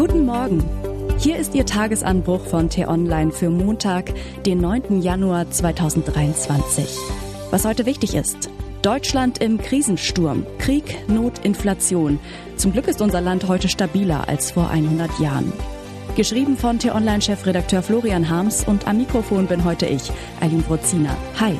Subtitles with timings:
[0.00, 0.64] Guten Morgen.
[1.18, 4.14] Hier ist Ihr Tagesanbruch von T-Online für Montag,
[4.46, 5.02] den 9.
[5.02, 6.96] Januar 2023.
[7.50, 8.48] Was heute wichtig ist.
[8.80, 10.46] Deutschland im Krisensturm.
[10.56, 12.18] Krieg, Not, Inflation.
[12.56, 15.52] Zum Glück ist unser Land heute stabiler als vor 100 Jahren.
[16.16, 20.10] Geschrieben von T-Online-Chefredakteur Florian Harms und am Mikrofon bin heute ich,
[20.40, 21.14] Eileen Brozina.
[21.38, 21.54] Hi.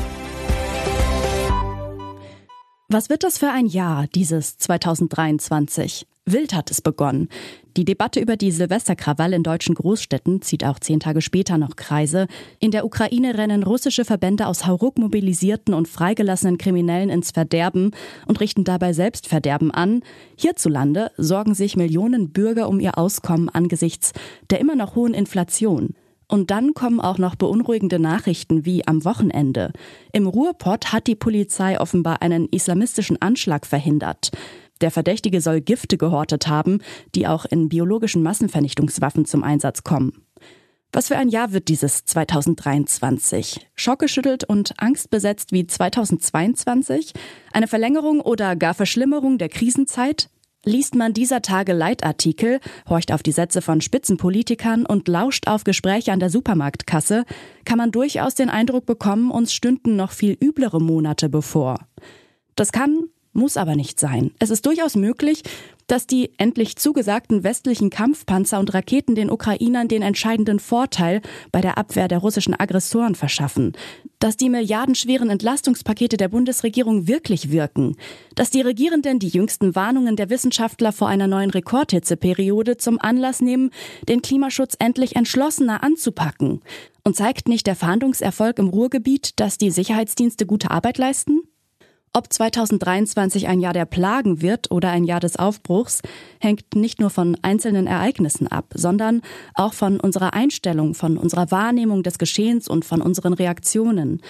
[2.93, 6.09] Was wird das für ein Jahr, dieses 2023?
[6.27, 7.29] Wild hat es begonnen.
[7.77, 12.27] Die Debatte über die Silvesterkrawall in deutschen Großstädten zieht auch zehn Tage später noch Kreise.
[12.59, 17.93] In der Ukraine rennen russische Verbände aus Hauruck mobilisierten und freigelassenen Kriminellen ins Verderben
[18.27, 20.03] und richten dabei Selbstverderben an.
[20.37, 24.13] Hierzulande sorgen sich Millionen Bürger um ihr Auskommen angesichts
[24.51, 25.95] der immer noch hohen Inflation.
[26.31, 29.73] Und dann kommen auch noch beunruhigende Nachrichten wie am Wochenende.
[30.13, 34.31] Im Ruhrpott hat die Polizei offenbar einen islamistischen Anschlag verhindert.
[34.81, 36.83] Der Verdächtige soll Gifte gehortet haben,
[37.17, 40.25] die auch in biologischen Massenvernichtungswaffen zum Einsatz kommen.
[40.93, 43.67] Was für ein Jahr wird dieses 2023?
[43.75, 47.13] Schockgeschüttelt und angstbesetzt wie 2022?
[47.53, 50.31] Eine Verlängerung oder gar Verschlimmerung der Krisenzeit?
[50.65, 56.13] Liest man dieser Tage Leitartikel, horcht auf die Sätze von Spitzenpolitikern und lauscht auf Gespräche
[56.13, 57.25] an der Supermarktkasse,
[57.65, 61.79] kann man durchaus den Eindruck bekommen, uns stünden noch viel üblere Monate bevor.
[62.57, 64.33] Das kann, muss aber nicht sein.
[64.39, 65.45] Es ist durchaus möglich,
[65.91, 71.79] dass die endlich zugesagten westlichen Kampfpanzer und Raketen den Ukrainern den entscheidenden Vorteil bei der
[71.79, 73.73] Abwehr der russischen Aggressoren verschaffen,
[74.21, 77.97] dass die milliardenschweren Entlastungspakete der Bundesregierung wirklich wirken,
[78.37, 83.71] dass die Regierenden die jüngsten Warnungen der Wissenschaftler vor einer neuen Rekordhitzeperiode zum Anlass nehmen,
[84.09, 86.61] den Klimaschutz endlich entschlossener anzupacken.
[87.03, 91.41] Und zeigt nicht der Verhandlungserfolg im Ruhrgebiet, dass die Sicherheitsdienste gute Arbeit leisten?
[92.13, 96.03] Ob 2023 ein Jahr der Plagen wird oder ein Jahr des Aufbruchs,
[96.41, 99.23] hängt nicht nur von einzelnen Ereignissen ab, sondern
[99.55, 104.23] auch von unserer Einstellung, von unserer Wahrnehmung des Geschehens und von unseren Reaktionen.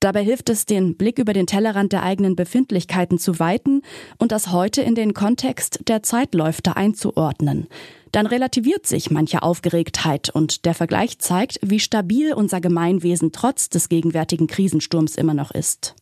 [0.00, 3.82] Dabei hilft es, den Blick über den Tellerrand der eigenen Befindlichkeiten zu weiten
[4.18, 7.68] und das heute in den Kontext der Zeitläufte einzuordnen.
[8.10, 13.88] Dann relativiert sich manche Aufgeregtheit und der Vergleich zeigt, wie stabil unser Gemeinwesen trotz des
[13.88, 15.94] gegenwärtigen Krisensturms immer noch ist.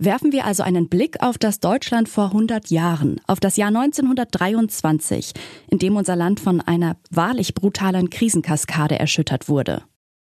[0.00, 5.32] Werfen wir also einen Blick auf das Deutschland vor 100 Jahren, auf das Jahr 1923,
[5.68, 9.82] in dem unser Land von einer wahrlich brutalen Krisenkaskade erschüttert wurde.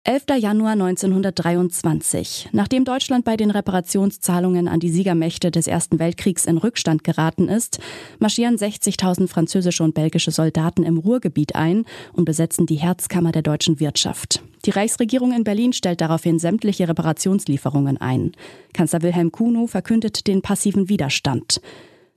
[0.06, 0.24] 11.
[0.38, 2.50] Januar 1923.
[2.52, 7.78] Nachdem Deutschland bei den Reparationszahlungen an die Siegermächte des Ersten Weltkriegs in Rückstand geraten ist,
[8.18, 13.80] marschieren 60.000 französische und belgische Soldaten im Ruhrgebiet ein und besetzen die Herzkammer der deutschen
[13.80, 14.42] Wirtschaft.
[14.66, 18.32] Die Reichsregierung in Berlin stellt daraufhin sämtliche Reparationslieferungen ein.
[18.74, 21.62] Kanzler Wilhelm Kuno verkündet den passiven Widerstand.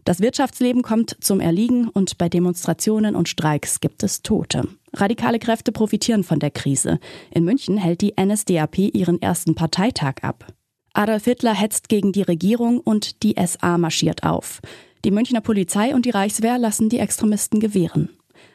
[0.08, 4.66] Das Wirtschaftsleben kommt zum Erliegen und bei Demonstrationen und Streiks gibt es Tote.
[4.94, 7.02] Radikale Kräfte profitieren von der Krise.
[7.30, 10.48] In München hält die NSDAP ihren ersten Parteitag ab.
[10.94, 14.62] Adolf Hitler hetzt gegen die Regierung und die SA marschiert auf.
[15.04, 18.08] Die Münchner Polizei und die Reichswehr lassen die Extremisten gewähren.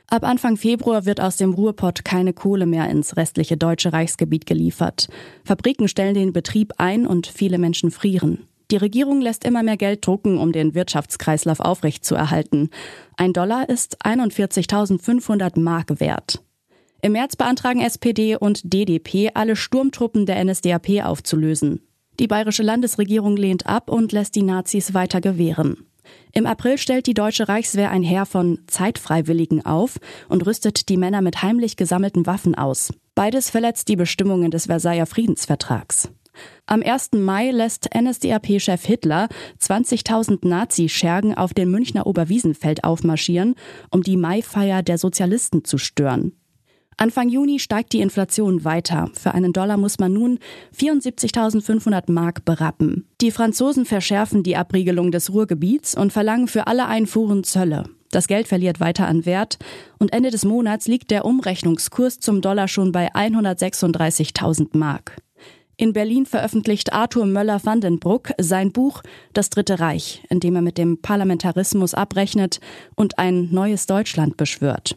[0.07, 5.09] Ab Anfang Februar wird aus dem Ruhrpott keine Kohle mehr ins restliche deutsche Reichsgebiet geliefert.
[5.45, 8.49] Fabriken stellen den Betrieb ein und viele Menschen frieren.
[8.73, 12.71] Die Regierung lässt immer mehr Geld drucken, um den Wirtschaftskreislauf aufrechtzuerhalten.
[13.19, 16.43] Ein Dollar ist 41.500 Mark wert.
[17.03, 21.83] Im März beantragen SPD und DDP, alle Sturmtruppen der NSDAP aufzulösen.
[22.19, 25.87] Die bayerische Landesregierung lehnt ab und lässt die Nazis weiter gewähren.
[26.33, 29.99] Im April stellt die deutsche Reichswehr ein Heer von Zeitfreiwilligen auf
[30.31, 32.91] und rüstet die Männer mit heimlich gesammelten Waffen aus.
[33.15, 36.09] Beides verletzt die Bestimmungen des Versailler Friedensvertrags.
[36.67, 37.11] Am 1.
[37.15, 39.29] Mai lässt NSDAP-Chef Hitler
[39.61, 43.57] 20.000 Nazi-Schergen auf dem Münchner Oberwiesenfeld aufmarschieren,
[43.91, 46.33] um die Maifeier der Sozialisten zu stören.
[46.97, 49.11] Anfang Juni steigt die Inflation weiter.
[49.15, 50.39] Für einen Dollar muss man nun
[50.79, 53.09] 74.500 Mark berappen.
[53.21, 57.85] Die Franzosen verschärfen die Abriegelung des Ruhrgebiets und verlangen für alle Einfuhren Zölle.
[58.13, 59.59] Das Geld verliert weiter an Wert
[59.99, 65.17] und Ende des Monats liegt der Umrechnungskurs zum Dollar schon bei 136.000 Mark.
[65.83, 69.03] In Berlin veröffentlicht Arthur Möller-Vandenbruck sein Buch
[69.33, 72.61] Das Dritte Reich, in dem er mit dem Parlamentarismus abrechnet
[72.95, 74.97] und ein neues Deutschland beschwört.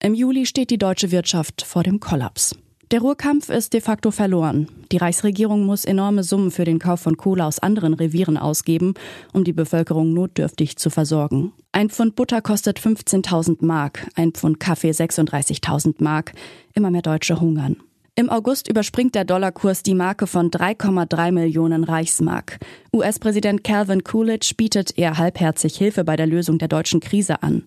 [0.00, 2.56] Im Juli steht die deutsche Wirtschaft vor dem Kollaps.
[2.92, 4.68] Der Ruhrkampf ist de facto verloren.
[4.92, 8.94] Die Reichsregierung muss enorme Summen für den Kauf von Kohle aus anderen Revieren ausgeben,
[9.32, 11.52] um die Bevölkerung notdürftig zu versorgen.
[11.72, 16.34] Ein Pfund Butter kostet 15.000 Mark, ein Pfund Kaffee 36.000 Mark.
[16.72, 17.78] Immer mehr Deutsche hungern.
[18.16, 22.60] Im August überspringt der Dollarkurs die Marke von 3,3 Millionen Reichsmark.
[22.94, 27.64] US-Präsident Calvin Coolidge bietet eher halbherzig Hilfe bei der Lösung der deutschen Krise an.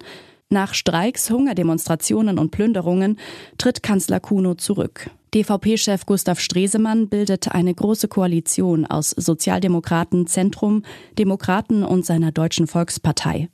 [0.50, 3.20] Nach Streiks, Hungerdemonstrationen und Plünderungen
[3.58, 5.10] tritt Kanzler Kuno zurück.
[5.34, 10.84] DVP-Chef Gustav Stresemann bildet eine große Koalition aus Sozialdemokraten, Zentrum,
[11.20, 13.50] Demokraten und seiner Deutschen Volkspartei.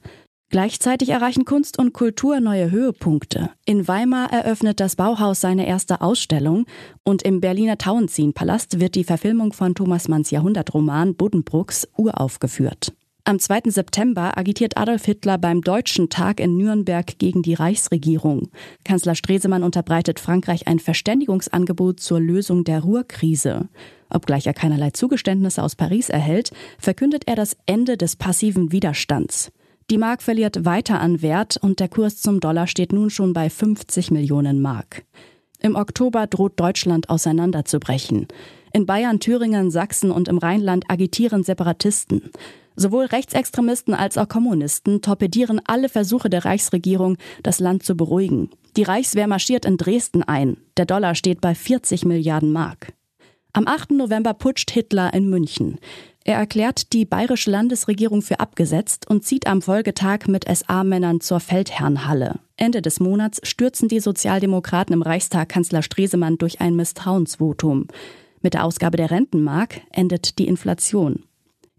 [0.53, 3.49] Gleichzeitig erreichen Kunst und Kultur neue Höhepunkte.
[3.65, 6.67] In Weimar eröffnet das Bauhaus seine erste Ausstellung
[7.03, 12.93] und im Berliner Tauentzienpalast wird die Verfilmung von Thomas Manns Jahrhundertroman Buddenbrooks uraufgeführt.
[13.23, 13.61] Am 2.
[13.71, 18.49] September agitiert Adolf Hitler beim Deutschen Tag in Nürnberg gegen die Reichsregierung.
[18.85, 23.69] Kanzler Stresemann unterbreitet Frankreich ein Verständigungsangebot zur Lösung der Ruhrkrise.
[24.07, 29.51] Obgleich er keinerlei Zugeständnisse aus Paris erhält, verkündet er das Ende des passiven Widerstands.
[29.89, 33.49] Die Mark verliert weiter an Wert und der Kurs zum Dollar steht nun schon bei
[33.49, 35.03] 50 Millionen Mark.
[35.61, 38.27] Im Oktober droht Deutschland auseinanderzubrechen.
[38.73, 42.31] In Bayern, Thüringen, Sachsen und im Rheinland agitieren Separatisten.
[42.75, 48.49] Sowohl Rechtsextremisten als auch Kommunisten torpedieren alle Versuche der Reichsregierung, das Land zu beruhigen.
[48.75, 50.57] Die Reichswehr marschiert in Dresden ein.
[50.77, 52.93] Der Dollar steht bei 40 Milliarden Mark.
[53.53, 53.91] Am 8.
[53.91, 55.77] November putscht Hitler in München.
[56.25, 62.39] Er erklärt die bayerische Landesregierung für abgesetzt und zieht am Folgetag mit SA-Männern zur Feldherrnhalle.
[62.55, 67.87] Ende des Monats stürzen die Sozialdemokraten im Reichstag Kanzler Stresemann durch ein Misstrauensvotum.
[68.41, 71.23] Mit der Ausgabe der Rentenmark endet die Inflation.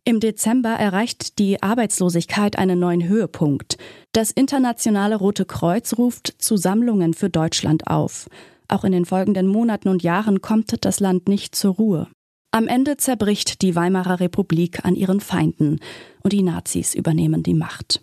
[0.04, 3.78] Im Dezember erreicht die Arbeitslosigkeit einen neuen Höhepunkt.
[4.12, 8.28] Das internationale Rote Kreuz ruft zu Sammlungen für Deutschland auf.
[8.68, 12.08] Auch in den folgenden Monaten und Jahren kommt das Land nicht zur Ruhe.
[12.54, 15.80] Am Ende zerbricht die Weimarer Republik an ihren Feinden
[16.22, 18.00] und die Nazis übernehmen die Macht.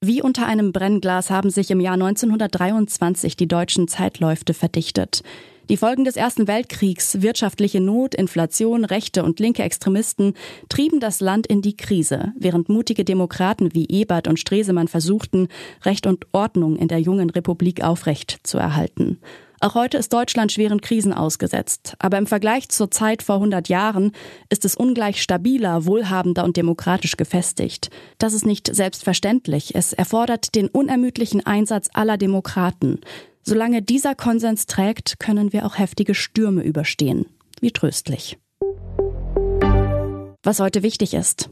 [0.00, 5.24] Wie unter einem Brennglas haben sich im Jahr 1923 die deutschen Zeitläufte verdichtet.
[5.68, 10.34] Die Folgen des Ersten Weltkriegs, wirtschaftliche Not, Inflation, rechte und linke Extremisten
[10.68, 15.48] trieben das Land in die Krise, während mutige Demokraten wie Ebert und Stresemann versuchten,
[15.84, 19.18] Recht und Ordnung in der jungen Republik aufrecht zu erhalten.
[19.62, 21.94] Auch heute ist Deutschland schweren Krisen ausgesetzt.
[21.98, 24.12] Aber im Vergleich zur Zeit vor 100 Jahren
[24.48, 27.90] ist es ungleich stabiler, wohlhabender und demokratisch gefestigt.
[28.16, 29.74] Das ist nicht selbstverständlich.
[29.74, 33.00] Es erfordert den unermüdlichen Einsatz aller Demokraten.
[33.42, 37.26] Solange dieser Konsens trägt, können wir auch heftige Stürme überstehen.
[37.60, 38.38] Wie tröstlich.
[40.42, 41.50] Was heute wichtig ist.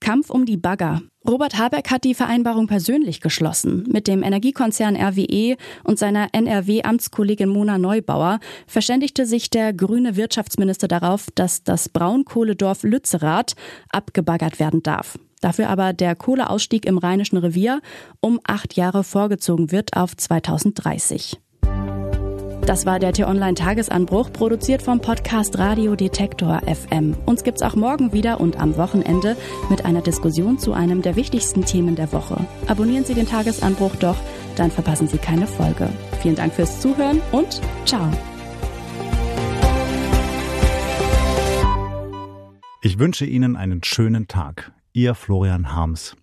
[0.00, 1.02] Kampf um die Bagger.
[1.26, 3.84] Robert Habeck hat die Vereinbarung persönlich geschlossen.
[3.90, 11.28] Mit dem Energiekonzern RWE und seiner NRW-Amtskollegin Mona Neubauer verständigte sich der grüne Wirtschaftsminister darauf,
[11.34, 13.54] dass das Braunkohledorf Lützerath
[13.88, 15.18] abgebaggert werden darf.
[15.40, 17.80] Dafür aber der Kohleausstieg im Rheinischen Revier
[18.20, 21.38] um acht Jahre vorgezogen wird auf 2030.
[22.66, 27.14] Das war der T-Online-Tagesanbruch, produziert vom Podcast Radio Detektor FM.
[27.26, 29.36] Uns gibt's auch morgen wieder und am Wochenende
[29.68, 32.38] mit einer Diskussion zu einem der wichtigsten Themen der Woche.
[32.66, 34.16] Abonnieren Sie den Tagesanbruch doch,
[34.56, 35.90] dann verpassen Sie keine Folge.
[36.22, 38.10] Vielen Dank fürs Zuhören und ciao.
[42.80, 44.72] Ich wünsche Ihnen einen schönen Tag.
[44.94, 46.16] Ihr Florian Harms.